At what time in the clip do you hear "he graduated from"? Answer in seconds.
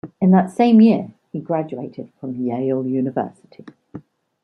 1.31-2.35